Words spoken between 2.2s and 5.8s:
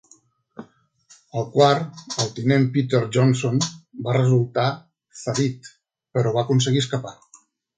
el tinent Peter Johnson, va resultar ferit,